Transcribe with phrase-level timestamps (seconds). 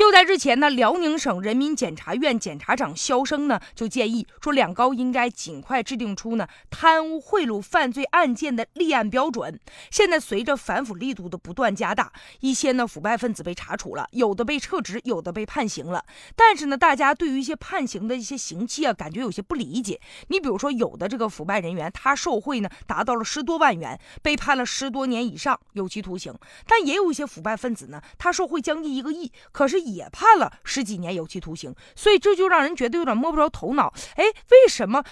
[0.00, 9.60] 就在日前呢，辽宁省人民检察院检察长肖生呢就建议说，两高应该尽快制定出呢贪污贿赂犯罪案件的立案标准。
[9.90, 12.10] 现在随着反腐力度的不断加大，
[12.40, 16.02] 一些呢腐败分子被查处了，有的被撤职，有的被判刑了。
[16.34, 20.00] 但是呢，大家对于一些判刑的一些刑期啊，感觉有些不理解。
[20.28, 26.32] 你比如说，有的这个腐败人员，他受贿呢达到了十多万元，被判了十多年以上有期徒刑；
[26.66, 29.89] 但也有一些腐败分子呢，他受贿将近一个亿，可是。
[29.94, 33.92] 也判了十几年有期徒刑，所以这就让人觉得有点摸不着头脑。
[34.16, 35.04] 哎，为什么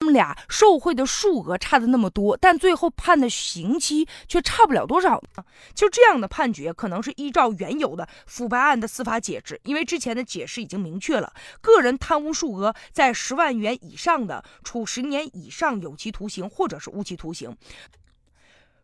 [0.00, 5.44] 他们俩受贿的数额差的那么多，但最后判的刑期却差不了多少呢？
[5.74, 17.56] 就这样的判决，可能是依照原有的腐败案的司法解释，因为之前的解释已经明确了，个人贪污数额在十万元以上的，处十年以上有期徒刑或者是无期徒刑。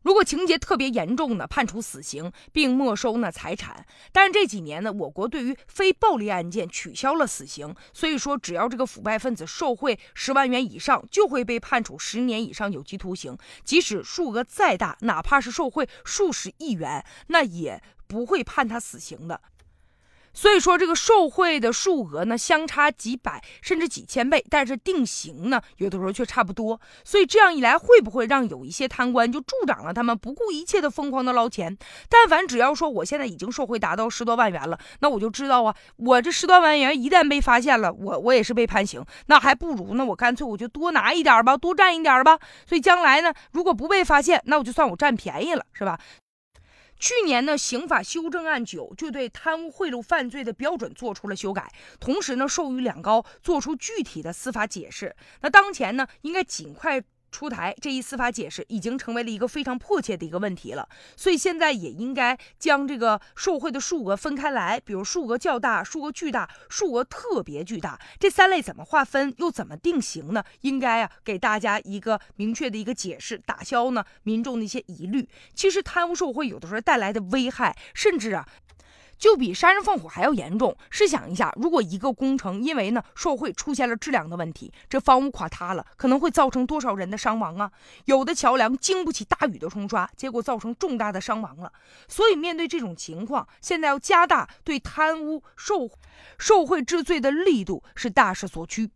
[0.04, 3.84] 如果情节特别严重的，判处死刑并没收呢财产。
[4.12, 13.36] 但是这几年呢，我国对于非暴力案件取消了死刑，所以说只要这个腐败分子受贿十万元以上，就会被判处十年以上有期徒刑。
[13.64, 19.40] 即使数额再大，哪怕是受贿数十亿元，那也不会判他死刑的。
[20.34, 26.78] 所以说，这个受贿的数额呢，相差几百甚至几千倍，但是定刑呢，有的时候却差不多。
[27.04, 31.76] 所以这样一来，会不会让有一些贪官就助长了他们不顾一切的疯狂的捞钱？
[32.08, 39.04] 但凡只要说我现在已经受贿达到十多万元了，那我就知道啊，我这十多万元一旦被发现了，我我也是被判刑。
[39.26, 42.36] 那还不如呢，我干脆我就多拿一点吧，多占一点吧。
[42.66, 45.98] 所以将来呢，如果不被发现，那我就算我占便宜了，是吧？
[46.98, 55.14] 去年呢，刑法修正案九就对贪污贿赂犯罪的标准做出了修改，同时呢，授予两高做出具体的司法解释。
[55.42, 57.02] 那当前呢，应该尽快。
[57.34, 70.44] 出台这一司法解释已经成为了一个非常迫切的一个问题了，所以现在也应该将这个受贿的数额分开来，比如数额较大、数额巨大、数额特别巨大这三类怎么划分，又怎么定型呢？
[70.60, 75.28] 应该啊给大家一个明确的一个解释，打消呢民众的一些疑虑。
[75.54, 78.46] 其实贪污受贿有的时候带来的危害，甚至啊。
[79.18, 80.76] 就比杀人放火还要严重。
[80.90, 87.70] 试想一下，如果一个工程因为呢受贿出现了质量的问题，这房屋垮塌了，可能会造成多少人的伤亡啊？
[88.06, 91.72] 有的桥梁经不起大雨的冲刷，结果造成重大的伤亡了。
[92.08, 95.90] 所以面对这种情况，现在要加大对贪污受
[96.38, 98.90] 受贿治罪的力度，是大势所趋。